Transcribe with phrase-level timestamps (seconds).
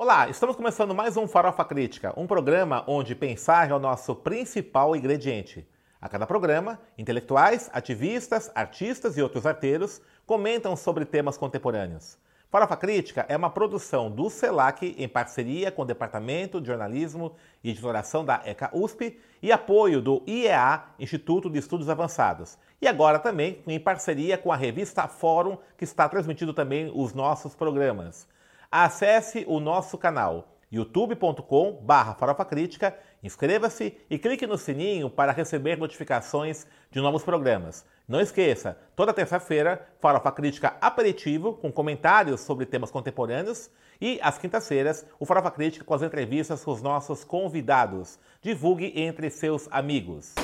[0.00, 4.94] Olá, estamos começando mais um Farofa Crítica, um programa onde pensar é o nosso principal
[4.94, 5.66] ingrediente.
[6.00, 12.16] A cada programa, intelectuais, ativistas, artistas e outros arteiros comentam sobre temas contemporâneos.
[12.48, 17.34] Farofa Crítica é uma produção do CELAC em parceria com o Departamento de Jornalismo
[17.64, 22.56] e Editoração da ECA USP e apoio do IEA, Instituto de Estudos Avançados.
[22.80, 27.56] E agora também em parceria com a revista Fórum, que está transmitindo também os nossos
[27.56, 28.28] programas.
[28.70, 35.78] Acesse o nosso canal youtube.com barra farofa crítica, inscreva-se e clique no sininho para receber
[35.78, 37.86] notificações de novos programas.
[38.06, 45.06] Não esqueça, toda terça-feira, Farofa Crítica Aperitivo, com comentários sobre temas contemporâneos, e às quintas-feiras,
[45.18, 48.18] o Farofa Crítica com as entrevistas com os nossos convidados.
[48.42, 50.34] Divulgue entre seus amigos.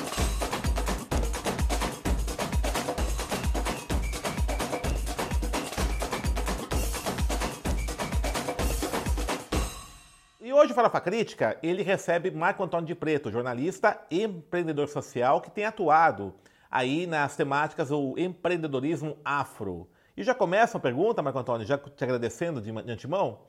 [10.65, 15.51] Hoje o Farofa Crítica, ele recebe Marco Antônio de Preto, jornalista e empreendedor social que
[15.51, 16.33] tem atuado
[16.71, 19.87] aí nas temáticas do empreendedorismo afro.
[20.17, 23.41] E já começa uma pergunta, Marco Antônio, já te agradecendo de, de antemão.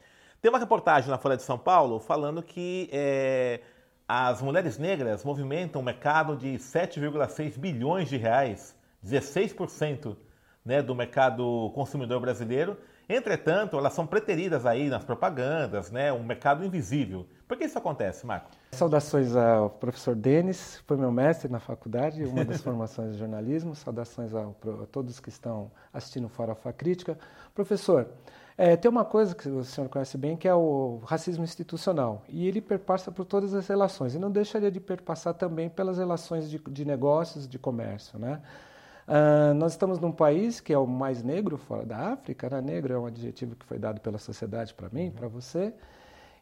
[0.42, 3.62] Tem uma reportagem na Folha de São Paulo falando que é,
[4.06, 10.18] as mulheres negras movimentam um mercado de 7,6 bilhões de reais, 16%
[10.62, 12.76] né, do mercado consumidor brasileiro,
[13.08, 16.12] Entretanto, elas são preteridas aí nas propagandas, né?
[16.12, 17.24] Um mercado invisível.
[17.46, 18.50] Por que isso acontece, Marco?
[18.72, 23.76] Saudações ao professor Denis, foi meu mestre na faculdade, uma das formações de jornalismo.
[23.76, 27.16] Saudações a, a todos que estão assistindo Farofa Crítica.
[27.54, 28.08] Professor,
[28.58, 32.24] é, tem uma coisa que o senhor conhece bem, que é o racismo institucional.
[32.28, 34.16] E ele perpassa por todas as relações.
[34.16, 38.40] E não deixaria de perpassar também pelas relações de, de negócios, de comércio, né?
[39.06, 42.60] Uh, nós estamos num país que é o mais negro fora da África, né?
[42.60, 45.72] negro é um adjetivo que foi dado pela sociedade para mim, para você,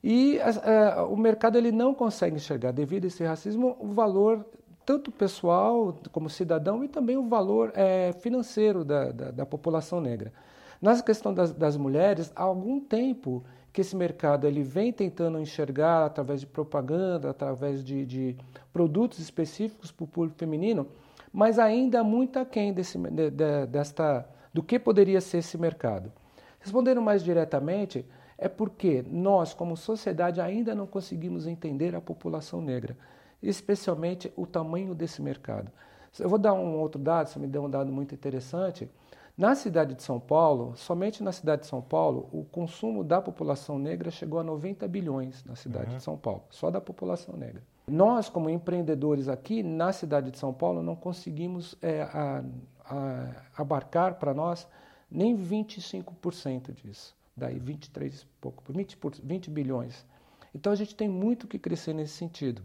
[0.03, 4.47] e uh, o mercado ele não consegue enxergar, devido a esse racismo, o valor
[4.85, 10.33] tanto pessoal como cidadão e também o valor é, financeiro da, da, da, população negra.
[10.81, 13.43] Na questão das, das, mulheres, há algum tempo
[13.73, 18.37] que esse mercado ele vem tentando enxergar através de propaganda, através de, de
[18.73, 20.87] produtos específicos para o público feminino,
[21.35, 26.13] mas ainda muito aquém desse, de, de, desta, do que poderia ser esse mercado.
[26.61, 28.07] Respondendo mais diretamente,
[28.39, 32.97] é porque nós, como sociedade, ainda não conseguimos entender a população negra,
[33.43, 35.73] especialmente o tamanho desse mercado.
[36.21, 38.89] Eu vou dar um outro dado, você me deu um dado muito interessante.
[39.37, 43.77] Na cidade de São Paulo, somente na cidade de São Paulo, o consumo da população
[43.77, 45.97] negra chegou a 90 bilhões na cidade uhum.
[45.97, 47.61] de São Paulo, só da população negra.
[47.87, 52.43] Nós, como empreendedores aqui na cidade de São Paulo, não conseguimos é, a,
[52.85, 54.67] a, abarcar para nós
[55.11, 57.15] nem 25% disso.
[57.37, 60.07] Daí 23 pouco, 20, 20 bilhões.
[60.55, 62.63] Então a gente tem muito que crescer nesse sentido.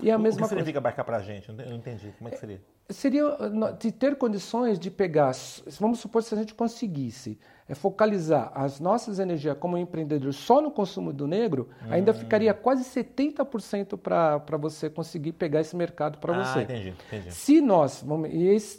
[0.00, 0.78] E a o mesma que significa coisa...
[0.78, 1.48] abarcar para a gente?
[1.48, 2.12] Eu não entendi.
[2.18, 2.60] Como é que seria?
[2.88, 3.36] Seria
[3.78, 5.32] de ter condições de pegar,
[5.80, 7.38] vamos supor se a gente conseguisse
[7.68, 11.88] é focalizar as nossas energias como empreendedor só no consumo do negro, hum.
[11.90, 16.62] ainda ficaria quase 70% para você conseguir pegar esse mercado para ah, você.
[16.62, 17.34] Entendi, entendi.
[17.34, 18.04] Se nós,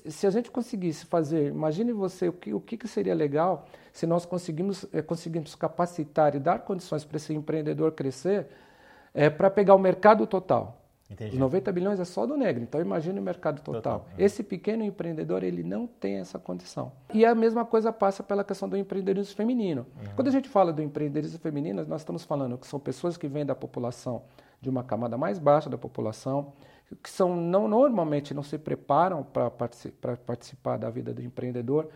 [0.06, 4.26] se a gente conseguisse fazer, imagine você o que, o que seria legal se nós
[4.26, 8.48] conseguimos, é, conseguimos capacitar e dar condições para esse empreendedor crescer,
[9.14, 10.87] é, para pegar o mercado total.
[11.10, 11.34] Entendi.
[11.34, 14.00] Os 90 bilhões é só do negro, então imagine o mercado total.
[14.00, 14.08] total.
[14.18, 14.24] É.
[14.24, 16.92] Esse pequeno empreendedor, ele não tem essa condição.
[17.14, 19.86] E a mesma coisa passa pela questão do empreendedorismo feminino.
[19.96, 20.16] Uhum.
[20.16, 23.46] Quando a gente fala do empreendedorismo feminino, nós estamos falando que são pessoas que vêm
[23.46, 24.24] da população,
[24.60, 26.54] de uma camada mais baixa da população,
[27.02, 31.90] que são não normalmente não se preparam para participar, participar da vida do empreendedor.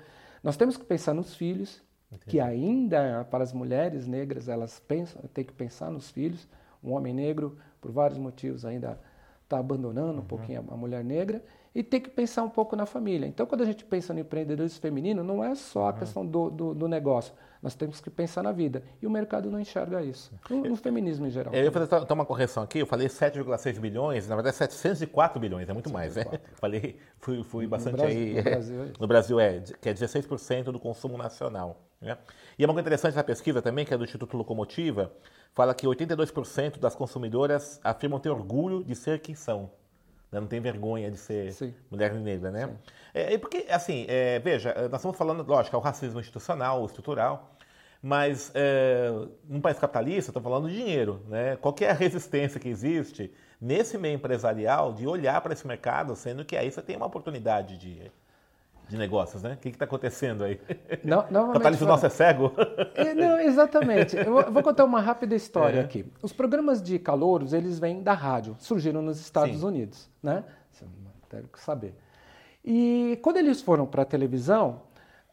[0.44, 2.32] Nós temos que pensar nos filhos, Entendi.
[2.32, 6.48] que ainda para as mulheres negras elas pensam, têm que pensar nos filhos.
[6.84, 8.98] Um homem negro por vários motivos ainda
[9.44, 10.22] está abandonando um uhum.
[10.22, 11.44] pouquinho a, a mulher negra
[11.74, 13.26] e tem que pensar um pouco na família.
[13.26, 15.94] Então, quando a gente pensa no empreendedorismo feminino, não é só a uhum.
[15.94, 17.34] questão do, do, do, negócio.
[17.62, 18.84] Nós temos que pensar na vida.
[19.02, 20.34] E o mercado não enxerga isso.
[20.50, 21.54] No, no feminismo em geral.
[21.54, 22.80] Eu ia fazer uma correção aqui.
[22.80, 25.94] Eu falei 7,6 bilhões, na verdade 704 bilhões, é muito 704.
[25.94, 26.50] mais, né?
[26.60, 28.36] Falei, fui, fui bastante Brasil, aí.
[28.36, 31.91] No Brasil, é no Brasil é, que é 16% do consumo nacional.
[32.02, 32.18] Né?
[32.58, 35.14] E é uma coisa interessante essa pesquisa também, que é do Instituto Locomotiva,
[35.54, 39.70] fala que 82% das consumidoras afirmam ter orgulho de ser quem são.
[40.32, 40.40] Né?
[40.40, 41.74] Não tem vergonha de ser Sim.
[41.90, 42.76] mulher negra, né?
[43.14, 47.56] É, porque, assim, é, veja, nós estamos falando, lógico, é o racismo institucional, estrutural,
[48.02, 49.10] mas é,
[49.48, 51.56] num país capitalista, estou falando de dinheiro, né?
[51.58, 56.44] Qual é a resistência que existe nesse meio empresarial de olhar para esse mercado, sendo
[56.44, 58.12] que aí você tem uma oportunidade de
[58.92, 59.54] de negócios, né?
[59.54, 60.60] O que está acontecendo aí?
[61.04, 62.52] Não, novamente, o nosso é cego?
[62.94, 64.18] É, não, exatamente.
[64.18, 65.84] Eu vou contar uma rápida história é.
[65.84, 66.06] aqui.
[66.22, 69.66] Os programas de calouros, eles vêm da rádio, surgiram nos Estados Sim.
[69.66, 70.44] Unidos, né?
[71.30, 71.96] Deve saber.
[72.64, 74.82] E quando eles foram para a televisão,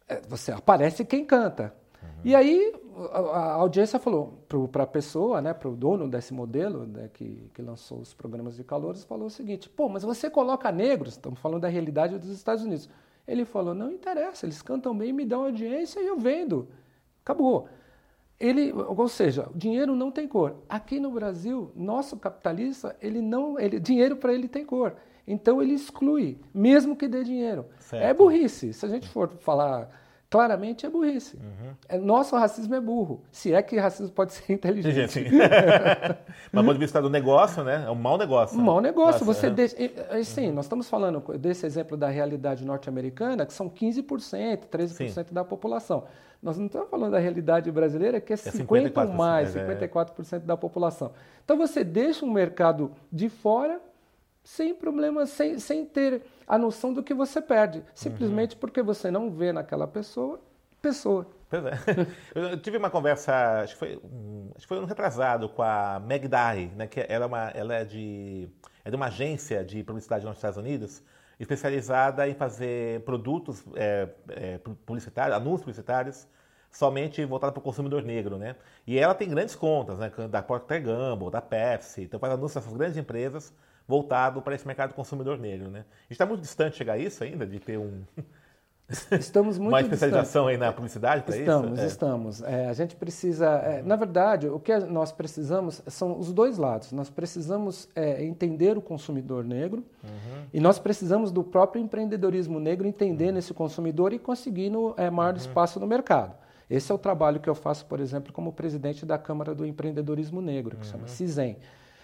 [0.09, 1.75] é, você aparece quem canta.
[2.01, 2.09] Uhum.
[2.25, 2.73] E aí
[3.13, 7.51] a, a audiência falou para a pessoa, né, para o dono desse modelo né, que,
[7.53, 11.41] que lançou os programas de calouros, falou o seguinte: pô, mas você coloca negros, estamos
[11.41, 12.89] falando da realidade dos Estados Unidos.
[13.29, 16.67] Ele falou: não interessa, eles cantam bem, me dão audiência e eu vendo.
[17.23, 17.69] Acabou.
[18.41, 20.57] Ele, ou seja, o dinheiro não tem cor.
[20.69, 24.95] Aqui no Brasil, nosso capitalista, ele não, ele, dinheiro para ele tem cor.
[25.27, 27.67] Então ele exclui, mesmo que dê dinheiro.
[27.81, 28.03] Certo.
[28.03, 28.73] É burrice.
[28.73, 29.91] Se a gente for falar
[30.31, 31.37] claramente, é burrice.
[31.37, 31.73] Uhum.
[31.89, 33.23] É, nosso racismo é burro.
[33.31, 35.25] Se é que racismo pode ser inteligente.
[36.53, 37.85] Mas do ponto de vista do negócio, né?
[37.87, 38.57] É um mau negócio.
[38.57, 38.67] Um né?
[38.67, 39.25] mau negócio.
[39.25, 39.77] Nossa, Você deixa,
[40.25, 40.55] sim, uhum.
[40.55, 45.35] nós estamos falando desse exemplo da realidade norte-americana, que são 15%, 13% sim.
[45.35, 46.05] da população.
[46.43, 50.39] Nós não estamos falando da realidade brasileira, que é, é 50 mais, 54% é.
[50.39, 51.13] da população.
[51.45, 53.81] Então você deixa um mercado de fora
[54.49, 58.61] sem problema, sem, sem ter a noção do que você perde, simplesmente uhum.
[58.61, 60.41] porque você não vê naquela pessoa
[60.81, 61.27] pessoa.
[61.51, 61.73] Pois é.
[62.35, 64.01] Eu tive uma conversa, acho que foi,
[64.57, 67.75] acho que foi um retrasado com a Meg Dahi, né, que ela é, uma, ela
[67.75, 68.49] é, de,
[68.85, 71.03] é de uma agência de publicidade nos Estados Unidos,
[71.39, 76.27] especializada em fazer produtos é, é, publicitários, anúncios publicitários,
[76.71, 78.57] somente voltado para o consumidor negro, né?
[78.87, 80.11] E ela tem grandes contas, né?
[80.31, 83.53] Da Procter Gamble, da Pepsi, então faz anúncios dessas grandes empresas
[83.89, 85.71] voltado para esse mercado consumidor negro.
[85.71, 85.81] Né?
[85.81, 88.03] A gente está muito distante chegar a isso ainda, de ter um.
[89.13, 91.43] Estamos muito Uma especialização aí na publicidade para isso?
[91.43, 91.87] Estamos, é.
[91.87, 92.43] estamos.
[92.43, 93.47] É, a gente precisa.
[93.47, 96.93] É, na verdade, o que nós precisamos são os dois lados.
[96.93, 100.45] Nós precisamos é, entender o consumidor negro uhum.
[100.53, 103.39] e nós precisamos do próprio empreendedorismo negro entendendo uhum.
[103.39, 105.39] esse consumidor e conseguindo é, maior uhum.
[105.39, 106.35] espaço no mercado.
[106.71, 110.43] Esse é o trabalho que eu faço, por exemplo, como presidente da Câmara do Empreendedorismo
[110.43, 110.93] Negro, que uhum.
[110.93, 111.57] chama CISEM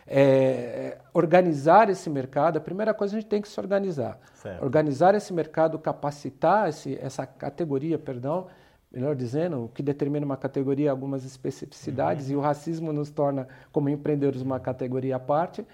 [0.06, 4.18] é, organizar esse mercado, a primeira coisa a gente tem que se organizar.
[4.34, 4.62] Certo.
[4.62, 8.46] Organizar esse mercado, capacitar esse, essa categoria, perdão,
[8.92, 12.32] melhor dizendo, o que determina uma categoria algumas especificidades uhum.
[12.32, 15.66] e o racismo nos torna, como empreendedores, uma categoria à parte.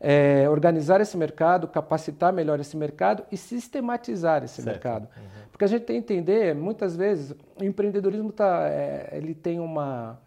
[0.00, 4.66] É, organizar esse mercado, capacitar melhor esse mercado e sistematizar esse certo.
[4.66, 5.08] mercado.
[5.16, 5.48] Uhum.
[5.50, 10.20] Porque a gente tem que entender, muitas vezes, o empreendedorismo tá, é, ele tem uma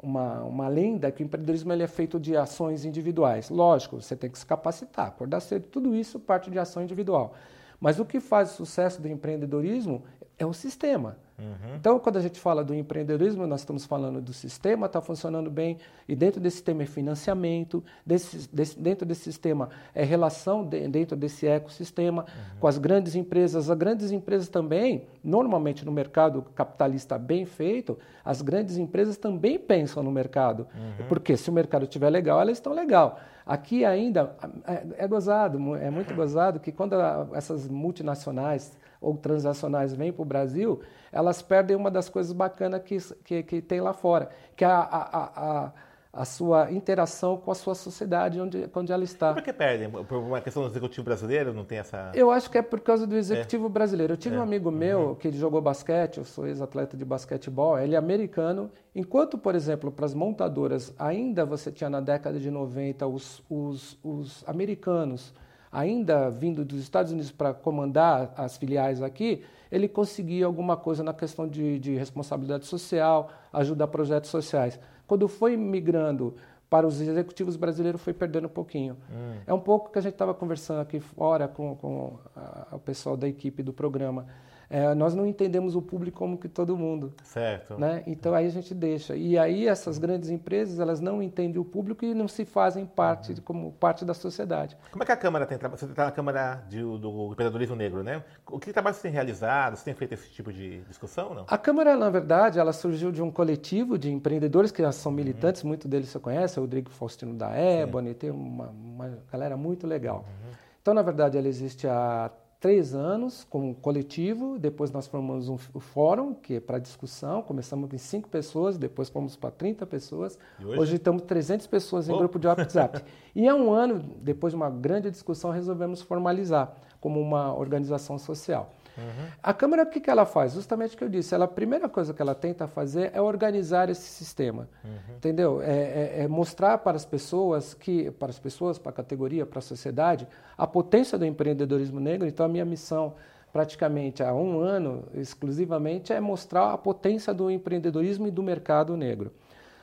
[0.00, 3.50] uma, uma lenda que o empreendedorismo ele é feito de ações individuais.
[3.50, 7.34] Lógico, você tem que se capacitar, acordar cedo, tudo isso parte de ação individual.
[7.80, 10.02] Mas o que faz o sucesso do empreendedorismo
[10.38, 11.16] é o sistema.
[11.38, 11.76] Uhum.
[11.76, 15.78] Então, quando a gente fala do empreendedorismo, nós estamos falando do sistema, está funcionando bem,
[16.08, 21.16] e dentro desse sistema é financiamento, desse, desse, dentro desse sistema é relação de, dentro
[21.16, 22.60] desse ecossistema uhum.
[22.60, 23.70] com as grandes empresas.
[23.70, 30.02] As grandes empresas também, normalmente no mercado capitalista bem feito, as grandes empresas também pensam
[30.02, 30.66] no mercado.
[30.74, 31.06] Uhum.
[31.08, 33.20] Porque se o mercado estiver legal, elas estão legal.
[33.46, 34.34] Aqui ainda
[34.66, 40.22] é, é gozado, é muito gozado que quando a, essas multinacionais ou transacionais vêm para
[40.22, 40.80] o Brasil,
[41.12, 44.80] elas perdem uma das coisas bacanas que, que, que tem lá fora, que é a,
[44.80, 45.72] a, a,
[46.12, 49.34] a sua interação com a sua sociedade onde, onde ela está.
[49.34, 49.90] por que perdem?
[49.90, 51.54] Por uma questão do executivo brasileiro?
[51.54, 52.10] Não tem essa.
[52.14, 53.68] Eu acho que é por causa do executivo é.
[53.68, 54.14] brasileiro.
[54.14, 54.38] Eu tive é.
[54.38, 55.14] um amigo meu uhum.
[55.14, 58.70] que jogou basquete, eu sou ex-atleta de basquetebol, ele é americano.
[58.94, 63.98] Enquanto, por exemplo, para as montadoras, ainda você tinha na década de 90 os, os,
[64.02, 65.32] os americanos
[65.70, 71.12] ainda vindo dos Estados Unidos para comandar as filiais aqui, ele conseguia alguma coisa na
[71.12, 74.78] questão de, de responsabilidade social, ajudar projetos sociais.
[75.06, 76.34] Quando foi migrando
[76.70, 78.96] para os executivos brasileiros, foi perdendo um pouquinho.
[79.10, 79.36] Hum.
[79.46, 83.16] É um pouco que a gente estava conversando aqui fora com, com a, o pessoal
[83.16, 84.26] da equipe do programa.
[84.70, 87.14] É, nós não entendemos o público como que todo mundo.
[87.24, 87.78] Certo.
[87.78, 88.02] Né?
[88.06, 89.16] Então aí a gente deixa.
[89.16, 93.32] E aí essas grandes empresas, elas não entendem o público e não se fazem parte
[93.32, 93.38] uhum.
[93.44, 94.76] como parte da sociedade.
[94.90, 95.78] Como é que a Câmara tem trabalho?
[95.78, 98.22] Você está na Câmara de, do empreendedorismo negro, né?
[98.46, 99.76] O que trabalho você tem realizado?
[99.76, 101.44] Você tem feito esse tipo de discussão não?
[101.48, 105.68] A Câmara, na verdade, ela surgiu de um coletivo de empreendedores que são militantes, uhum.
[105.68, 110.18] muito deles você conhece, o Rodrigo Faustino da Ebony, tem uma, uma galera muito legal.
[110.18, 110.52] Uhum.
[110.82, 115.80] Então, na verdade, ela existe há três anos como coletivo, depois nós formamos um, um
[115.80, 120.78] fórum, que é para discussão, começamos com cinco pessoas, depois fomos para 30 pessoas, hoje?
[120.78, 120.96] hoje?
[120.96, 122.18] estamos 300 pessoas em oh.
[122.18, 123.04] grupo de WhatsApp.
[123.34, 128.74] e há um ano, depois de uma grande discussão, resolvemos formalizar como uma organização social.
[128.98, 129.26] Uhum.
[129.42, 130.54] A Câmara, o que, que ela faz?
[130.54, 131.34] Justamente o que eu disse.
[131.34, 134.68] Ela, a primeira coisa que ela tenta fazer é organizar esse sistema.
[134.84, 135.16] Uhum.
[135.16, 135.62] Entendeu?
[135.62, 139.60] É, é, é, mostrar para as pessoas que, para as pessoas, para a categoria, para
[139.60, 140.26] a sociedade,
[140.56, 142.26] a potência do empreendedorismo negro.
[142.26, 143.14] Então, a minha missão
[143.52, 149.32] praticamente há um ano, exclusivamente, é mostrar a potência do empreendedorismo e do mercado negro.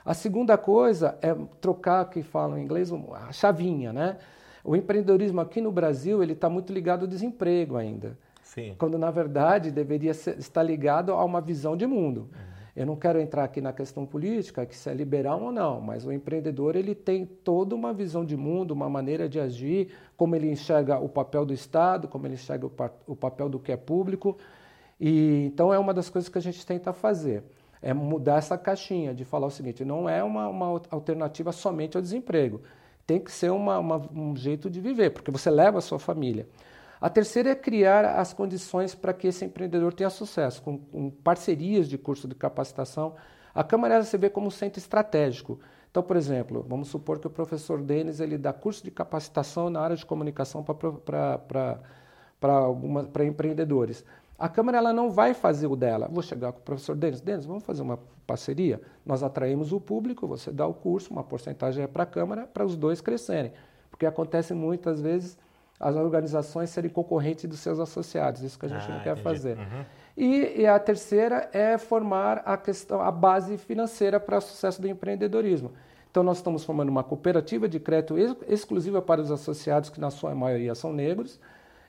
[0.04, 4.18] A segunda coisa é trocar, que falam em inglês, a chavinha, né?
[4.62, 8.16] O empreendedorismo aqui no Brasil ele está muito ligado ao desemprego ainda.
[8.46, 8.76] Sim.
[8.78, 12.30] Quando na verdade deveria ser, estar ligado a uma visão de mundo.
[12.32, 12.56] Uhum.
[12.76, 16.06] Eu não quero entrar aqui na questão política, que se é liberal ou não, mas
[16.06, 20.50] o empreendedor ele tem toda uma visão de mundo, uma maneira de agir, como ele
[20.50, 22.72] enxerga o papel do Estado, como ele enxerga o,
[23.06, 24.38] o papel do que é público.
[25.00, 27.42] E então é uma das coisas que a gente tenta fazer,
[27.82, 32.02] é mudar essa caixinha de falar o seguinte: não é uma, uma alternativa somente ao
[32.02, 32.62] desemprego,
[33.04, 36.46] tem que ser uma, uma, um jeito de viver, porque você leva a sua família.
[37.00, 41.88] A terceira é criar as condições para que esse empreendedor tenha sucesso, com, com parcerias
[41.88, 43.14] de curso de capacitação.
[43.54, 45.60] A Câmara se vê como um centro estratégico.
[45.90, 49.80] Então, por exemplo, vamos supor que o professor Denis ele dá curso de capacitação na
[49.80, 51.80] área de comunicação para
[53.24, 54.04] empreendedores.
[54.38, 56.08] A Câmara ela não vai fazer o dela.
[56.10, 57.22] Vou chegar com o professor Denis.
[57.22, 58.80] Denis, vamos fazer uma parceria?
[59.04, 62.64] Nós atraímos o público, você dá o curso, uma porcentagem é para a Câmara, para
[62.64, 63.52] os dois crescerem.
[63.90, 65.38] Porque acontece muitas vezes
[65.78, 68.42] as organizações serem concorrentes dos seus associados.
[68.42, 69.22] Isso que a gente ah, não quer entendi.
[69.22, 69.58] fazer.
[69.58, 69.84] Uhum.
[70.16, 74.88] E, e, a terceira é formar a questão, a base financeira para o sucesso do
[74.88, 75.72] empreendedorismo.
[76.10, 80.10] Então nós estamos formando uma cooperativa de crédito ex exclusiva para os associados que na
[80.10, 81.38] sua maioria são negros.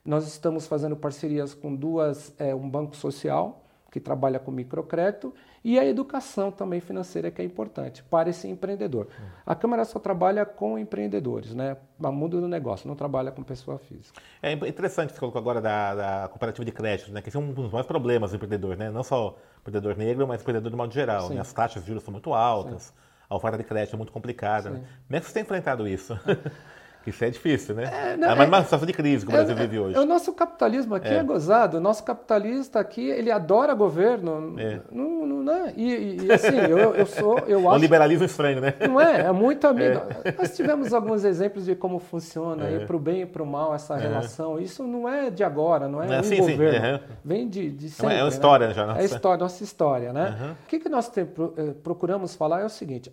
[0.04, 5.80] Nós estamos fazendo parcerias com duas, é, um banco social que trabalha com microcrédito e
[5.80, 9.08] a educação também financeira que é importante para esse empreendedor.
[9.46, 11.78] A Câmara só trabalha com empreendedores, né?
[12.00, 14.22] No mundo do negócio, não trabalha com pessoa física.
[14.42, 17.22] É interessante você colocou agora da, da cooperativa de crédito, né?
[17.22, 18.90] Que é um dos maiores problemas do empreendedor, né?
[18.90, 21.30] Não só empreendedor negro, mas empreendedor de modo geral.
[21.30, 21.40] Né?
[21.40, 22.94] As taxas de juros são muito altas, Sim.
[23.30, 24.70] a oferta de crédito é muito complicada.
[24.70, 24.84] Né?
[25.08, 26.18] Como é que você tem enfrentado isso?
[27.06, 27.84] Isso é difícil, né?
[27.86, 29.98] É, não, é mais uma situação de crise que o Brasil é, vive hoje.
[29.98, 31.78] O nosso capitalismo aqui é, é gozado.
[31.78, 34.60] O nosso capitalista aqui, ele adora governo.
[34.60, 34.82] É.
[34.92, 35.74] Não, não, né?
[35.78, 37.40] e, e, assim, eu, eu sou...
[37.48, 38.74] Eu acho, um liberalismo estranho, né?
[38.88, 39.22] Não é?
[39.22, 40.02] É muito amigo.
[40.26, 40.34] É.
[40.38, 42.86] Nós tivemos alguns exemplos de como funciona, é.
[42.86, 44.00] para o bem e para o mal, essa é.
[44.00, 44.60] relação.
[44.60, 46.98] Isso não é de agora, não é um sim, governo.
[46.98, 47.04] Sim.
[47.24, 48.16] Vem de, de sempre.
[48.16, 48.74] É uma história né?
[48.74, 48.86] já.
[48.86, 49.02] Nossa.
[49.02, 50.38] É história, nossa história, né?
[50.40, 50.52] Uhum.
[50.52, 53.12] O que, que nós te, eh, procuramos falar é o seguinte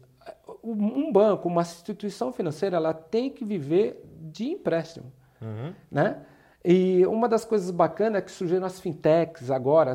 [0.73, 4.03] um banco, uma instituição financeira, ela tem que viver
[4.33, 5.73] de empréstimo, uhum.
[5.91, 6.23] né?
[6.67, 9.95] E uma das coisas bacanas é que surgiram as fintechs agora,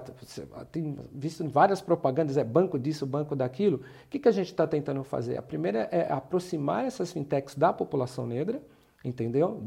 [0.72, 3.78] tem visto várias propagandas, é banco disso, banco daquilo.
[3.78, 5.36] O que, que a gente está tentando fazer?
[5.36, 8.62] A primeira é aproximar essas fintechs da população negra,
[9.04, 9.60] entendeu?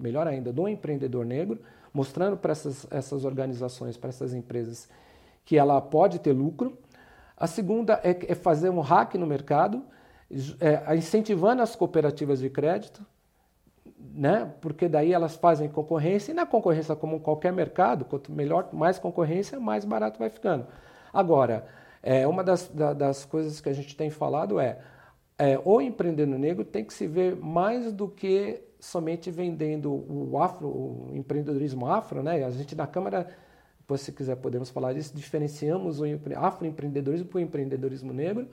[0.00, 1.60] melhor ainda, do empreendedor negro,
[1.94, 4.88] mostrando para essas, essas organizações, para essas empresas,
[5.44, 6.76] que ela pode ter lucro.
[7.36, 9.84] A segunda é, é fazer um hack no mercado,
[10.60, 13.04] é, incentivando as cooperativas de crédito,
[13.98, 14.52] né?
[14.60, 19.58] porque daí elas fazem concorrência, e na concorrência, como qualquer mercado, quanto melhor, mais concorrência,
[19.58, 20.66] mais barato vai ficando.
[21.12, 21.66] Agora,
[22.02, 24.78] é, uma das, da, das coisas que a gente tem falado é,
[25.38, 30.68] é, o empreendedor negro tem que se ver mais do que somente vendendo o afro,
[30.68, 32.44] o empreendedorismo afro, né?
[32.44, 33.26] A gente na Câmara,
[33.96, 36.04] se quiser podemos falar disso, diferenciamos o
[36.36, 38.48] afroempreendedorismo para o empreendedorismo negro,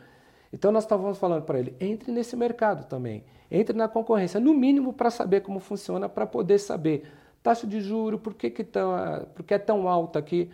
[0.52, 4.94] então nós estávamos falando para ele, entre nesse mercado também, entre na concorrência, no mínimo
[4.94, 7.10] para saber como funciona, para poder saber
[7.42, 8.92] taxa de juro, por que, que, tão,
[9.36, 10.52] por que é tão alta aqui.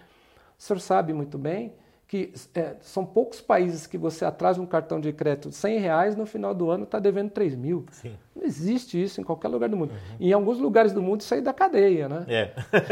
[0.58, 1.74] O senhor sabe muito bem
[2.14, 6.16] que é, são poucos países que você atrasa um cartão de crédito de 100 reais
[6.16, 7.88] no final do ano está devendo 3 mil.
[7.90, 8.16] Sim.
[8.36, 9.94] Não existe isso em qualquer lugar do mundo.
[9.94, 10.18] Uhum.
[10.20, 12.24] Em alguns lugares do mundo isso aí da cadeia, né?
[12.28, 12.52] É.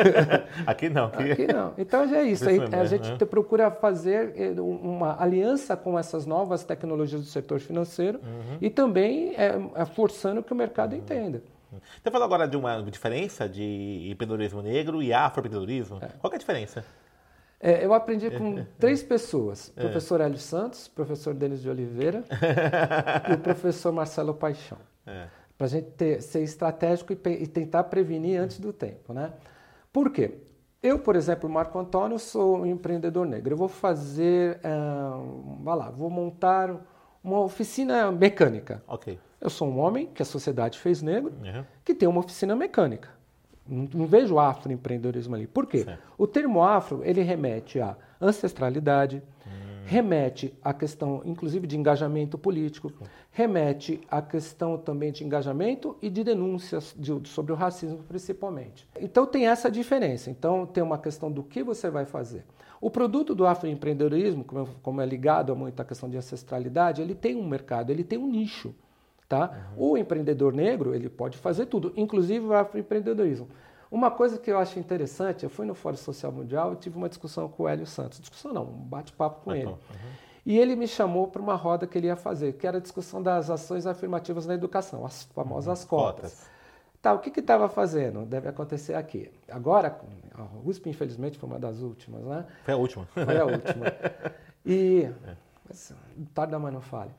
[0.66, 1.06] aqui não.
[1.06, 1.34] Aqui...
[1.34, 1.72] aqui não.
[1.78, 2.50] Então é isso.
[2.50, 3.18] Aí, a gente uhum.
[3.28, 8.58] procura fazer eh, uma aliança com essas novas tecnologias do setor financeiro uhum.
[8.60, 10.98] e também é, forçando que o mercado uhum.
[10.98, 11.44] entenda.
[12.02, 16.00] Você falou agora de uma diferença de empreendedorismo negro e afroempreendedorismo.
[16.02, 16.08] É.
[16.20, 16.84] Qual é a diferença?
[17.62, 19.82] É, eu aprendi com três pessoas: é.
[19.82, 22.24] professor Hélio Santos, professor Denis de Oliveira
[23.30, 24.80] e o professor Marcelo Paixão.
[25.06, 25.28] É.
[25.58, 29.14] Para a gente ter, ser estratégico e, e, tentar prevenir antes do tempo.
[29.14, 29.32] Né?
[29.94, 30.40] Por quê?
[30.82, 33.54] Eu, por exemplo, Marco Antônio, sou um empreendedor negro.
[33.54, 36.76] Eu vou fazer, uh, vai lá, vou montar
[37.24, 38.82] uma oficina mecânica.
[38.88, 39.20] Ok.
[39.40, 41.64] Eu sou um homem que a sociedade fez negro, uhum.
[41.86, 43.10] que tem uma oficina mecânica.
[43.72, 45.48] Não, não vejo afroempreendedorismo ali.
[45.48, 45.86] Por quê?
[45.86, 46.02] Certo.
[46.18, 49.50] O termo afro, ele remete à ancestralidade, hum.
[49.86, 52.92] remete à questão, inclusive, de engajamento político,
[53.32, 58.88] remete à questão também de engajamento e de denúncias de, sobre o racismo, principalmente.
[59.00, 60.30] Então, tem essa diferença.
[60.30, 62.44] Então, tem uma questão do que você vai fazer.
[62.82, 67.36] O produto do afroempreendedorismo, como, como é ligado a muita questão de ancestralidade, ele tem
[67.36, 68.76] um mercado, ele tem um nicho.
[69.32, 69.50] Tá?
[69.78, 69.92] Uhum.
[69.92, 73.48] O empreendedor negro ele pode fazer tudo, inclusive o afroempreendedorismo.
[73.90, 77.08] Uma coisa que eu acho interessante, eu fui no Fórum Social Mundial e tive uma
[77.08, 78.20] discussão com o Hélio Santos.
[78.20, 79.68] Discussão não, um bate-papo com ele.
[79.68, 79.78] Uhum.
[80.46, 83.24] E ele me chamou para uma roda que ele ia fazer, que era a discussão
[83.24, 85.88] das ações afirmativas na educação, as famosas uhum.
[85.88, 86.34] cotas.
[86.34, 86.50] cotas.
[87.02, 88.26] Tá, o que estava fazendo?
[88.26, 89.32] Deve acontecer aqui.
[89.50, 89.98] Agora,
[90.36, 92.46] a USP, infelizmente, foi uma das últimas, né?
[92.66, 93.06] Foi a última.
[93.06, 93.86] Foi a última.
[94.64, 95.10] E.
[95.26, 95.36] É.
[96.36, 97.16] Tarda, mas não falha.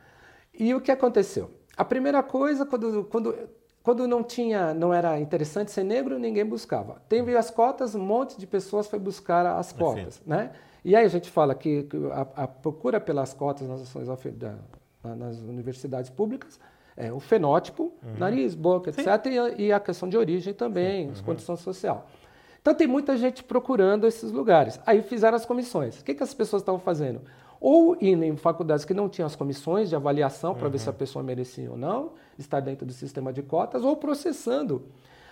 [0.53, 1.51] E o que aconteceu?
[1.83, 3.35] A primeira coisa, quando, quando
[3.83, 7.03] quando não tinha, não era interessante ser negro, ninguém buscava.
[7.09, 10.53] Teve as cotas, um monte de pessoas foi buscar as cotas, né?
[10.85, 14.55] E aí a gente fala que a, a procura pelas cotas nas ações da,
[15.03, 16.61] nas universidades públicas
[16.97, 18.19] é o fenótipo, uhum.
[18.19, 19.07] nariz, boca, etc.
[19.27, 21.15] E, e a, questão de origem também, uhum.
[21.25, 22.07] condição social.
[22.61, 24.79] Então tem muita gente procurando esses lugares.
[24.87, 26.01] Aí fizeram as comissões.
[26.01, 27.21] O que, que as pessoas estavam fazendo?
[27.63, 30.73] Ou indo em faculdades que não tinham as comissões de avaliação para uhum.
[30.73, 30.99] ver se a uhum.
[30.99, 34.83] pessoa merecia ou não estar dentro do sistema de cotas, ou processando.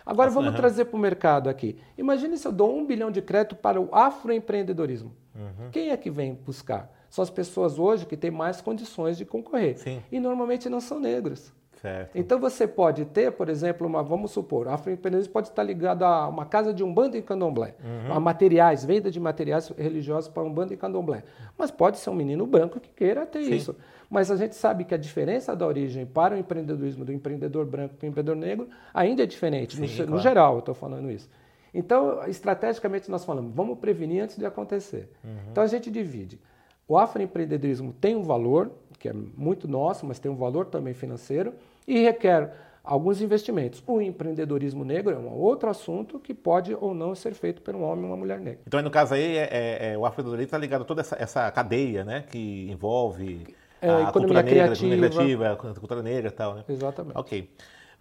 [0.07, 0.57] Agora vamos uhum.
[0.57, 1.77] trazer para o mercado aqui.
[1.99, 5.13] Imagine se eu dou um bilhão de crédito para o afroempreendedorismo.
[5.35, 5.71] Uhum.
[5.73, 6.89] Quem é que vem buscar?
[7.11, 9.77] São as pessoas hoje que têm mais condições de concorrer.
[9.79, 10.01] Sim.
[10.13, 11.53] E normalmente não são negros.
[11.81, 12.15] Certo.
[12.15, 16.29] Então você pode ter, por exemplo, uma, vamos supor, a afroempreendedorismo pode estar ligado a
[16.29, 18.13] uma casa de umbanda e candomblé, uhum.
[18.13, 21.25] a materiais, venda de materiais religiosos para umbanda e candomblé.
[21.57, 23.55] Mas pode ser um menino branco que queira ter Sim.
[23.55, 23.77] isso.
[24.11, 27.95] Mas a gente sabe que a diferença da origem para o empreendedorismo do empreendedor branco
[27.95, 30.11] para o empreendedor negro ainda é diferente, Sim, no, claro.
[30.11, 31.31] no geral eu estou falando isso.
[31.73, 35.09] Então, estrategicamente nós falamos, vamos prevenir antes de acontecer.
[35.25, 35.31] Uhum.
[35.51, 36.39] Então a gente divide.
[36.87, 41.55] O afroempreendedorismo tem um valor, que é muito nosso, mas tem um valor também financeiro,
[41.87, 43.83] e requer alguns investimentos.
[43.87, 47.83] O empreendedorismo negro é um outro assunto que pode ou não ser feito por um
[47.83, 48.61] homem ou uma mulher negra.
[48.67, 51.51] Então, no caso aí, é, é, é o afroempreendedorismo está ligado a toda essa, essa
[51.51, 53.47] cadeia né, que envolve
[53.81, 56.55] é, a, cultura negra, criativa, a cultura criativa, a cultura negra e tal.
[56.55, 56.65] Né?
[56.69, 57.17] Exatamente.
[57.17, 57.51] Ok.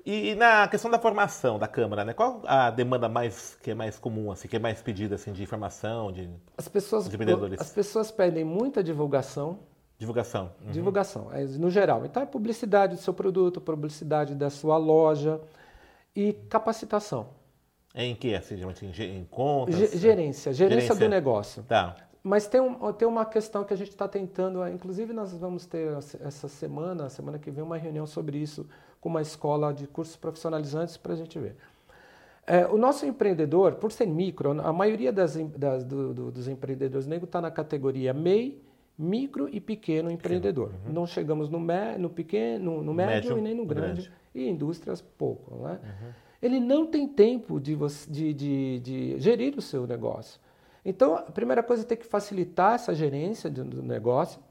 [0.06, 2.14] E, e, na questão da formação da Câmara, né?
[2.14, 5.44] Qual a demanda mais que é mais comum, assim, que é mais pedida assim, de
[5.44, 7.18] informação, de, as pessoas, de
[7.60, 9.60] As pessoas pedem muita divulgação,
[10.00, 10.50] Divulgação.
[10.64, 10.72] Uhum.
[10.72, 12.06] Divulgação, é, no geral.
[12.06, 15.42] Então é publicidade do seu produto, publicidade da sua loja
[16.16, 17.28] e capacitação.
[17.94, 18.56] É em que, assim,
[19.02, 19.76] em contas?
[19.76, 21.64] Gerência, gerência, gerência do negócio.
[21.64, 21.98] Tá.
[22.24, 25.98] Mas tem, um, tem uma questão que a gente está tentando, inclusive nós vamos ter
[26.24, 28.66] essa semana, semana que vem, uma reunião sobre isso
[29.02, 31.58] com uma escola de cursos profissionalizantes para a gente ver.
[32.48, 37.06] É, o nosso empreendedor, por ser micro, a maioria das, das do, do, dos empreendedores
[37.06, 38.62] negros está na categoria MEI,
[39.00, 40.74] micro e pequeno empreendedor.
[40.86, 40.92] Uhum.
[40.92, 44.12] Não chegamos no, me, no pequeno, no médio, médio, e nem no grande, grande.
[44.36, 45.56] e indústrias pouco.
[45.56, 45.80] Né?
[45.82, 46.12] Uhum.
[46.42, 47.78] Ele não tem tempo de,
[48.10, 50.38] de, de, de, gerir o seu negócio.
[50.84, 54.42] Então, a primeira coisa é ter que facilitar essa gerência do negócio.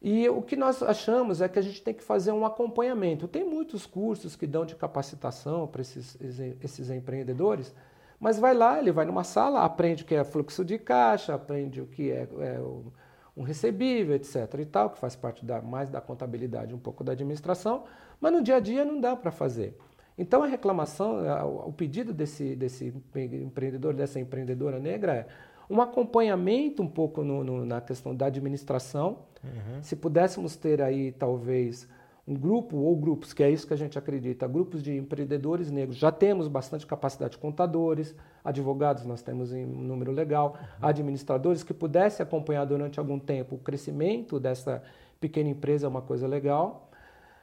[0.00, 3.26] E o que nós achamos é que a gente tem que fazer um acompanhamento.
[3.26, 6.16] Tem muitos cursos que dão de capacitação para esses,
[6.62, 7.74] esses empreendedores,
[8.20, 11.80] mas vai lá, ele vai numa sala, aprende o que é fluxo de caixa, aprende
[11.80, 12.92] o que é, é o
[13.36, 14.36] um recebível, etc.
[14.58, 17.84] e tal, que faz parte da, mais da contabilidade, um pouco da administração,
[18.20, 19.76] mas no dia a dia não dá para fazer.
[20.18, 21.20] Então a reclamação,
[21.66, 25.26] o pedido desse, desse empreendedor, dessa empreendedora negra é
[25.70, 29.20] um acompanhamento um pouco no, no, na questão da administração.
[29.42, 29.82] Uhum.
[29.82, 31.88] Se pudéssemos ter aí talvez
[32.26, 35.96] um grupo ou grupos, que é isso que a gente acredita, grupos de empreendedores negros.
[35.96, 38.14] Já temos bastante capacidade de contadores,
[38.44, 40.88] advogados, nós temos em um número legal, uhum.
[40.88, 44.82] administradores que pudessem acompanhar durante algum tempo o crescimento dessa
[45.20, 46.88] pequena empresa é uma coisa legal.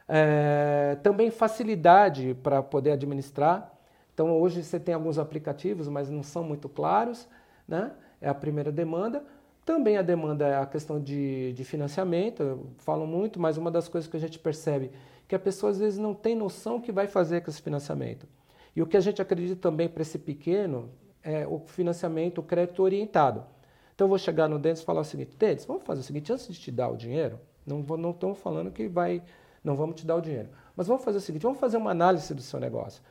[0.10, 3.74] É, também facilidade para poder administrar.
[4.14, 7.28] Então, hoje você tem alguns aplicativos, mas não são muito claros,
[7.68, 7.92] né?
[8.20, 9.24] É a primeira demanda.
[9.64, 13.90] Também a demanda é a questão de, de financiamento, eu falo muito, mas uma das
[13.90, 14.92] coisas que a gente percebe
[15.28, 18.26] que a pessoa às vezes não tem noção que vai fazer com esse financiamento.
[18.78, 20.92] E o que a gente acredita também para esse pequeno
[21.24, 23.44] é o financiamento, o crédito orientado.
[23.96, 26.32] Então eu vou chegar no Denis e falar o seguinte, Denis, vamos fazer o seguinte,
[26.32, 29.24] antes de te dar o dinheiro, não, não estamos falando que vai,
[29.64, 32.32] não vamos te dar o dinheiro, mas vamos fazer o seguinte, vamos fazer uma análise
[32.36, 33.02] do seu negócio.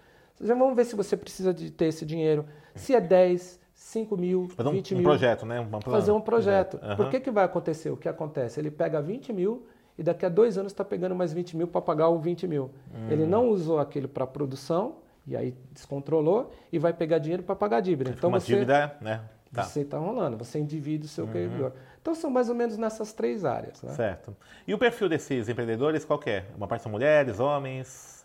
[0.40, 4.70] Vamos ver se você precisa de ter esse dinheiro, se é 10, 5 mil, fazer
[4.70, 5.04] 20 um, mil.
[5.04, 5.60] Um projeto, né?
[5.60, 6.78] Um fazer um projeto.
[6.80, 6.94] Uhum.
[6.94, 7.90] Por que, que vai acontecer?
[7.90, 8.60] O que acontece?
[8.60, 9.66] Ele pega 20 mil
[9.98, 12.70] e daqui a dois anos está pegando mais 20 mil para pagar o 20 mil.
[12.94, 13.10] Hum.
[13.10, 17.78] Ele não usou aquilo para produção e aí descontrolou e vai pegar dinheiro para pagar
[17.78, 18.10] a dívida.
[18.10, 19.22] Então uma você, dívida, né?
[19.52, 19.62] Tá.
[19.62, 21.30] Você está rolando, você endivida o seu uhum.
[21.30, 21.72] credor.
[22.00, 23.82] Então são mais ou menos nessas três áreas.
[23.82, 23.92] Né?
[23.92, 24.36] Certo.
[24.66, 26.44] E o perfil desses empreendedores qual é?
[26.56, 28.16] Uma parte são mulheres, homens?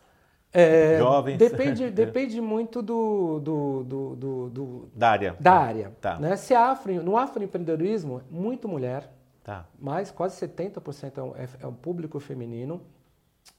[0.53, 1.37] É, Jovens.
[1.37, 5.35] Depende, depende muito do, do, do, do, do da área.
[5.39, 5.91] Da área.
[6.01, 6.19] Tá.
[6.19, 6.35] Né?
[6.35, 9.09] Se afro, no afroempreendedorismo, muito mulher.
[9.43, 9.65] Tá.
[9.79, 12.81] Mais quase 70% é um, é, é um público feminino.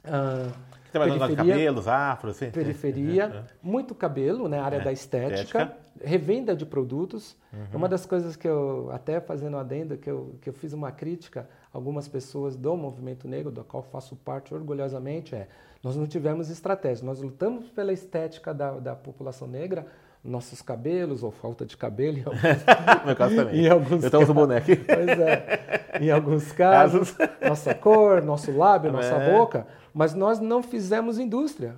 [0.05, 0.51] Ah,
[0.85, 2.51] que trabalhou nos cabelos, afro, assim?
[2.51, 3.29] Periferia,
[3.63, 3.71] uhum.
[3.71, 4.59] muito cabelo, né?
[4.59, 7.37] Área é, da estética, estética, revenda de produtos.
[7.53, 7.79] Uhum.
[7.79, 11.49] Uma das coisas que eu, até fazendo adenda, que eu, que eu fiz uma crítica
[11.73, 15.49] a algumas pessoas do movimento negro, do qual faço parte orgulhosamente, é
[15.83, 19.87] nós não tivemos estratégia, nós lutamos pela estética da, da população negra,
[20.25, 22.19] nossos cabelos, ou falta de cabelo.
[22.19, 22.43] Em alguns,
[23.05, 23.61] Meu caso também.
[23.65, 24.67] Em alguns Eu usando boneco.
[24.67, 25.99] Pois é.
[26.01, 28.93] Em alguns casos, nossa cor, nosso lábio, é.
[28.93, 31.75] nossa boca, mas nós não fizemos indústria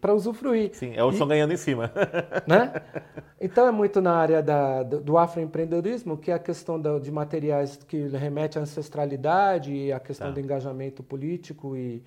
[0.00, 0.70] para usufruir.
[0.72, 1.90] Sim, é o estão ganhando em cima.
[2.46, 2.72] Né?
[3.40, 7.76] Então é muito na área da, do afroempreendedorismo, que é a questão da, de materiais
[7.76, 10.34] que remete à ancestralidade e a questão tá.
[10.34, 12.02] do engajamento político e,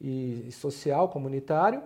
[0.00, 1.82] e social, comunitário.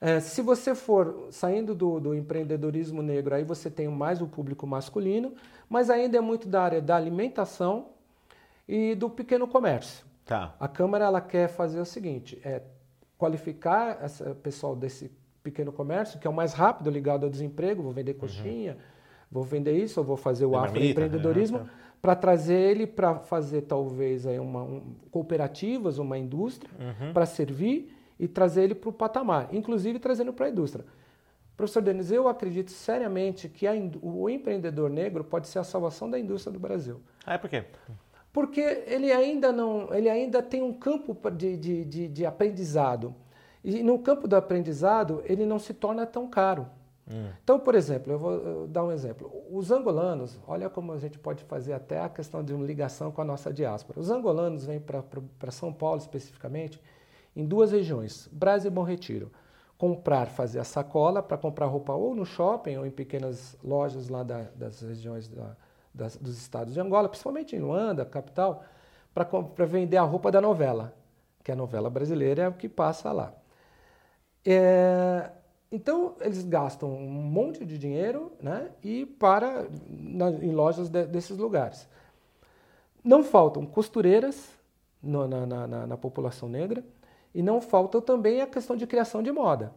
[0.00, 4.66] É, se você for saindo do, do, empreendedorismo negro, aí você tem mais o público
[4.66, 5.32] masculino,
[5.68, 7.88] mas ainda é muito da área da alimentação
[8.68, 10.04] e do pequeno comércio.
[10.24, 10.54] Tá.
[10.60, 12.62] A Câmara ela quer fazer o seguinte: é
[13.16, 15.10] qualificar esse pessoal desse
[15.42, 18.18] pequeno comércio, que é o mais rápido ligado ao desemprego, vou vender uhum.
[18.18, 18.78] coxinha, uhum.
[19.30, 21.70] vou vender isso, ou vou fazer o afroempreendedorismo, né?
[22.02, 27.12] para trazer ele para fazer talvez aí uma um, cooperativas, uma indústria, uhum.
[27.14, 30.84] para servir e trazer ele para o patamar, inclusive trazendo para a indústria.
[31.56, 33.66] Professor Denis, eu acredito seriamente que
[34.02, 37.00] o empreendedor negro pode ser a salvação da indústria do Brasil.
[37.24, 37.64] Ah, é por quê?
[38.30, 43.14] Porque ele ainda não, ele ainda tem um campo de, de, de, de aprendizado.
[43.64, 46.66] E no campo do aprendizado, ele não se torna tão caro.
[47.10, 47.30] Hum.
[47.42, 49.32] Então, por exemplo, eu vou dar um exemplo.
[49.50, 53.22] Os angolanos, olha como a gente pode fazer até a questão de uma ligação com
[53.22, 53.98] a nossa diáspora.
[53.98, 56.80] Os angolanos vêm para São Paulo especificamente
[57.36, 59.30] em duas regiões, Brasil e Bom Retiro.
[59.76, 64.22] Comprar, fazer a sacola para comprar roupa ou no shopping ou em pequenas lojas lá
[64.22, 65.54] da, das regiões da,
[65.92, 68.64] das, dos estados de Angola, principalmente em Luanda, capital,
[69.12, 70.94] para vender a roupa da novela,
[71.44, 73.34] que a novela brasileira é o que passa lá.
[74.46, 75.30] É,
[75.70, 81.36] então eles gastam um monte de dinheiro né, e para na, em lojas de, desses
[81.36, 81.86] lugares.
[83.04, 84.48] Não faltam costureiras
[85.02, 86.82] no, na, na, na população negra
[87.36, 89.70] e não falta também a questão de criação de moda.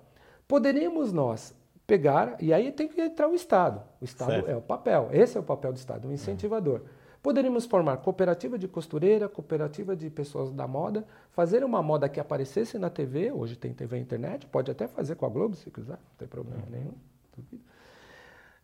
[0.47, 1.53] Poderíamos nós
[1.85, 3.83] pegar, e aí tem que entrar o Estado.
[3.99, 4.49] O Estado certo.
[4.49, 6.83] é o papel, esse é o papel do Estado, o incentivador.
[7.21, 12.79] Poderíamos formar cooperativa de costureira, cooperativa de pessoas da moda, fazer uma moda que aparecesse
[12.79, 15.97] na TV, hoje tem TV e internet, pode até fazer com a Globo se quiser,
[15.97, 16.93] não tem problema nenhum.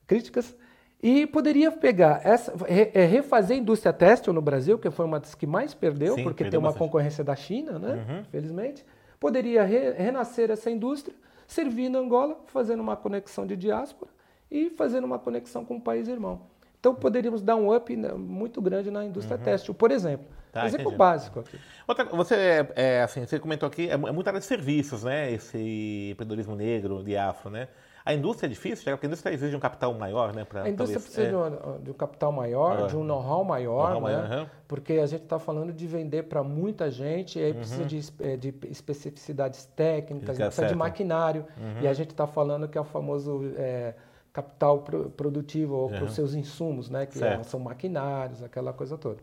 [0.07, 0.55] Críticas.
[1.01, 5.35] E poderia pegar essa, é, refazer a indústria têxtil no Brasil, que foi uma das
[5.35, 6.87] que mais perdeu, Sim, porque perdeu tem uma bastante.
[6.87, 8.05] concorrência da China, né?
[8.07, 8.19] Uhum.
[8.21, 8.85] Infelizmente.
[9.19, 11.15] Poderia re, renascer essa indústria,
[11.47, 14.11] servindo Angola, fazendo uma conexão de diáspora
[14.49, 16.41] e fazendo uma conexão com o país irmão.
[16.79, 19.43] Então poderíamos dar um up muito grande na indústria uhum.
[19.43, 20.27] têxtil, por exemplo.
[20.51, 20.97] Tá, exemplo entendi.
[20.97, 21.59] básico aqui.
[21.85, 25.31] Outra, você, é, é, assim, você comentou aqui, é, é muita área de serviços, né?
[25.33, 27.67] Esse empreendedorismo negro, de afro, né?
[28.05, 30.45] A indústria é difícil, porque a indústria exige um capital maior, né?
[30.45, 31.29] Pra, a indústria talvez, precisa é...
[31.29, 32.87] de, um, de, um, capital maior, ah.
[32.87, 34.15] de um know-how maior, know né?
[34.15, 34.49] Maior, uhum.
[34.67, 37.57] Porque a gente está falando de vender para muita gente, e aí uhum.
[37.57, 40.69] precisa de, é, de, especificidades técnicas, precisa certo.
[40.69, 41.81] de maquinário, uhum.
[41.81, 43.95] e a gente está falando que é o famoso é,
[44.31, 44.83] capital
[45.17, 47.07] produtivo para os seus insumos, né?
[47.07, 49.17] Que é, são maquinários, aquela coisa toda.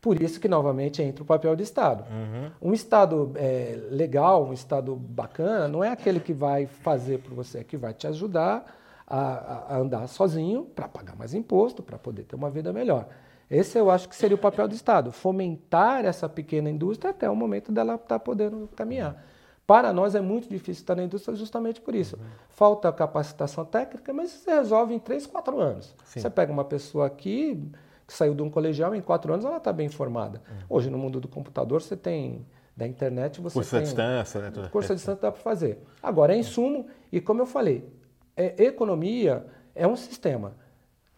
[0.00, 2.04] Por isso que, novamente, entra o papel do Estado.
[2.10, 2.70] Uhum.
[2.70, 7.58] Um Estado é, legal, um Estado bacana, não é aquele que vai fazer por você,
[7.58, 8.64] é que vai te ajudar
[9.06, 13.08] a, a andar sozinho para pagar mais imposto, para poder ter uma vida melhor.
[13.50, 17.34] Esse eu acho que seria o papel do Estado, fomentar essa pequena indústria até o
[17.34, 19.24] momento dela estar tá podendo caminhar.
[19.66, 22.16] Para nós é muito difícil estar na indústria justamente por isso.
[22.16, 22.24] Uhum.
[22.50, 25.94] Falta capacitação técnica, mas isso se resolve em 3, 4 anos.
[26.04, 26.20] Sim.
[26.20, 27.70] Você pega uma pessoa aqui,
[28.08, 30.40] que saiu de um colegial, em quatro anos ela está bem formada.
[30.48, 30.56] Uhum.
[30.70, 32.44] Hoje, no mundo do computador, você tem.
[32.74, 33.80] Da internet, você curso tem.
[33.80, 34.68] Curso à distância, né?
[34.70, 35.78] Curso à distância dá para fazer.
[36.00, 37.84] Agora, é insumo, e como eu falei,
[38.36, 39.44] é, economia
[39.74, 40.54] é um sistema.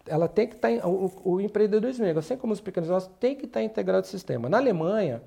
[0.07, 0.71] Ela tem que estar.
[0.81, 4.05] Tá o, o empreendedorismo, assim como os pequenos negócios, tem que estar tá integrado ao
[4.05, 4.49] sistema.
[4.49, 5.23] Na Alemanha,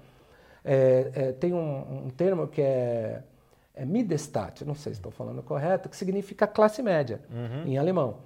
[0.65, 3.21] é, é, tem um, um, termo que é,
[3.75, 7.67] é Midestat, não sei se estou falando correto, que significa classe média uhum.
[7.67, 8.17] em alemão.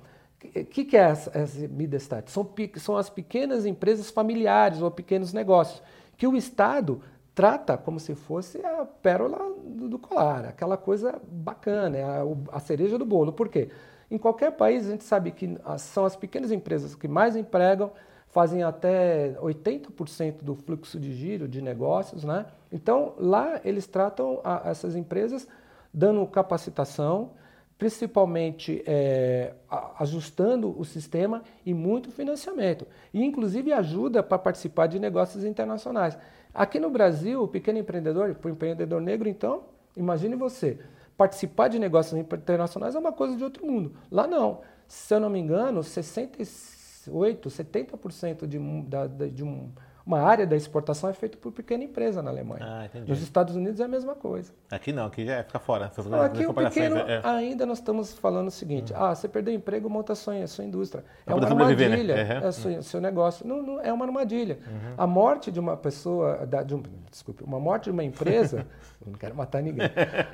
[0.43, 2.29] O que, que, é essa, essa Midestat?
[2.29, 5.81] São, são as pequenas empresas familiares ou pequenos negócios
[6.15, 7.01] que o Estado
[7.33, 12.59] trata como se fosse a pérola do, do colar, aquela coisa bacana, é a, a,
[12.59, 13.31] cereja do bolo.
[13.31, 13.69] Por quê?
[14.09, 17.91] Em qualquer país a gente sabe que são as pequenas empresas que mais empregam,
[18.29, 22.45] fazem até 80% do fluxo de giro de negócios, né?
[22.71, 25.47] Então lá eles tratam a, essas empresas
[25.93, 27.31] dando capacitação,
[27.77, 29.53] principalmente é,
[29.99, 32.87] ajustando o sistema e muito financiamento.
[33.13, 36.17] E, inclusive, ajuda para participar de negócios internacionais.
[36.53, 40.79] Aqui no Brasil, o pequeno empreendedor, o empreendedor negro, então, imagine você,
[41.15, 43.93] participar de negócios internacionais é uma coisa de outro mundo.
[44.09, 44.61] Lá não.
[44.87, 49.69] Se eu não me engano, 68, 70% de, de, de um
[50.07, 52.61] uma área da exportação é feita por pequena empresa na Alemanha.
[52.63, 54.53] Ah, Nos Estados Unidos é a mesma coisa.
[54.71, 55.91] Aqui não, aqui já é, fica fora.
[56.09, 57.19] Não, aqui o pequeno, é.
[57.25, 59.03] ainda nós estamos falando o seguinte, uhum.
[59.03, 61.03] ah, você perdeu emprego, monta a sua, a sua indústria.
[61.25, 61.47] É uma né?
[61.47, 62.39] armadilha, né?
[62.39, 62.45] uhum.
[62.45, 63.45] é o seu, seu, negócio.
[63.45, 64.59] Não, não, é uma armadilha.
[64.65, 64.93] Uhum.
[64.97, 68.65] A morte de uma pessoa, da, de um, desculpe, uma morte de uma empresa,
[69.05, 69.89] não quero matar ninguém,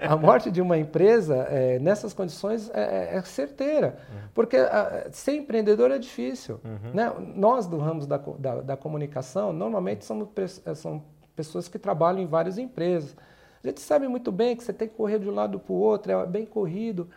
[0.08, 4.20] a morte de uma empresa é, nessas condições é, é, é certeira, uhum.
[4.36, 6.60] porque a, ser empreendedor é difícil.
[6.64, 6.94] Uhum.
[6.94, 7.12] Né?
[7.36, 10.30] Nós do ramo da, da, da comunicação, normalmente somos,
[10.66, 11.04] eh, são
[11.36, 13.16] pessoas que trabalham em várias empresas.
[13.64, 15.76] A gente sabe muito bem que você tem que correr de um lado para o
[15.76, 17.10] outro, é bem corrido.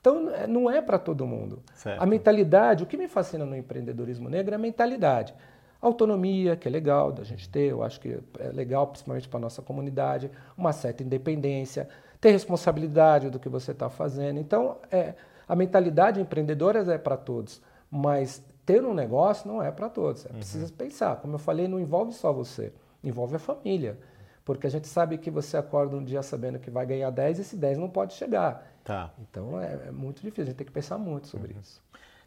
[0.00, 1.62] Então, eh, não é para todo mundo.
[1.74, 2.02] Certo.
[2.02, 5.32] A mentalidade, o que me fascina no empreendedorismo negro é a mentalidade.
[5.80, 9.40] Autonomia, que é legal da gente ter, eu acho que é legal, principalmente para a
[9.40, 11.88] nossa comunidade, uma certa independência,
[12.20, 14.38] ter responsabilidade do que você está fazendo.
[14.38, 15.14] Então, é,
[15.48, 17.60] a mentalidade empreendedora é para todos,
[17.90, 20.26] mas ter um negócio não é para todos.
[20.26, 20.36] É uhum.
[20.36, 21.16] preciso pensar.
[21.16, 22.72] Como eu falei, não envolve só você,
[23.02, 23.98] envolve a família.
[24.44, 27.40] Porque a gente sabe que você acorda um dia sabendo que vai ganhar 10 e
[27.42, 28.66] esse 10 não pode chegar.
[28.82, 29.10] Tá.
[29.20, 31.60] Então é, é muito difícil, a gente tem que pensar muito sobre uhum.
[31.60, 31.80] isso.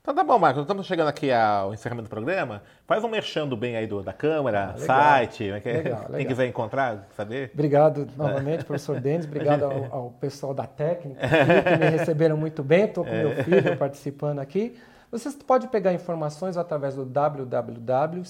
[0.05, 2.61] Então tá bom, Marcos, estamos chegando aqui ao encerramento do programa.
[2.85, 6.11] Faz um merchando bem aí do, da câmera, ah, site, né, legal, legal.
[6.11, 7.49] quem quiser encontrar, saber.
[7.51, 12.85] Obrigado novamente, professor Denis, obrigado ao, ao, pessoal da técnica que me receberam muito bem,
[12.85, 13.23] estou com é.
[13.23, 14.77] meu filho participando aqui.
[15.17, 18.23] Você pode pegar informações através do www.cisen.org,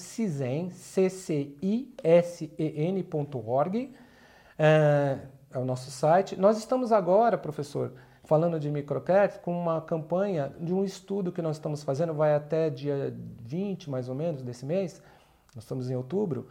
[4.56, 5.18] é,
[5.50, 6.38] é o nosso site.
[6.38, 11.56] Nós estamos agora, professor, falando de microcrédito, com uma campanha de um estudo que nós
[11.56, 15.02] estamos fazendo, vai até dia 20 mais ou menos desse mês,
[15.56, 16.46] nós estamos em outubro,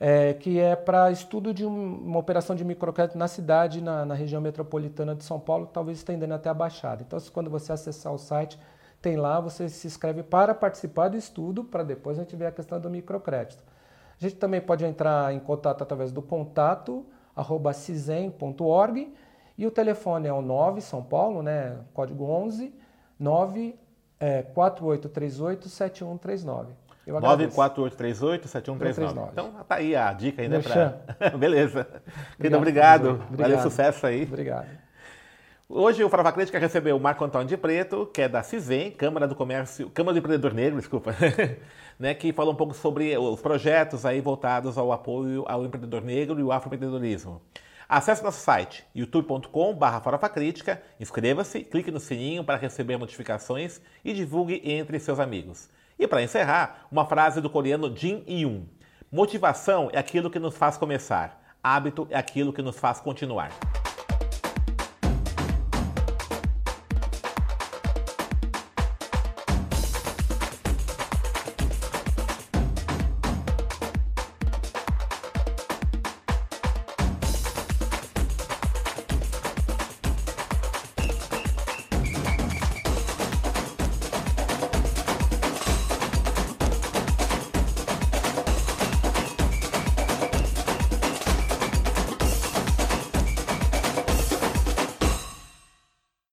[0.00, 4.14] é, que é para estudo de um, uma operação de microcrédito na cidade, na, na,
[4.14, 7.04] região metropolitana de São Paulo, talvez estendendo até a Baixada.
[7.06, 8.58] Então, quando você acessar o site,
[9.04, 12.50] tem lá, você se inscreve para participar do estudo, para depois a gente ver a
[12.50, 13.62] questão do microcrédito.
[14.18, 17.04] A gente também pode entrar em contato através do contato
[17.36, 19.12] arroba cisen.org
[19.58, 22.74] e o telefone é o 9 São Paulo, né, código 11
[23.20, 23.78] 9
[24.18, 26.72] é, 4838 7139.
[27.06, 29.28] 94838-7139.
[29.32, 30.60] Então, tá aí a dica aí, né?
[30.60, 30.94] Pra...
[31.36, 31.86] Beleza.
[32.38, 33.10] Querido, obrigado.
[33.10, 33.36] obrigado.
[33.36, 34.22] Valeu, sucesso aí.
[34.22, 34.68] Obrigado.
[35.66, 39.26] Hoje o Farava Crítica recebeu o Marco Antônio de Preto, que é da CISEM, Câmara
[39.26, 41.16] do Comércio, Câmara do Empreendedor Negro, desculpa,
[41.98, 46.38] né, que falou um pouco sobre os projetos aí voltados ao apoio ao empreendedor negro
[46.38, 47.40] e o afroempreendedorismo.
[47.88, 54.98] Acesse nosso site youtube.com.br Crítica, inscreva-se, clique no sininho para receber notificações e divulgue entre
[54.98, 55.70] seus amigos.
[55.98, 58.64] E para encerrar, uma frase do coreano Jin Yoon.
[59.10, 63.50] Motivação é aquilo que nos faz começar, hábito é aquilo que nos faz continuar.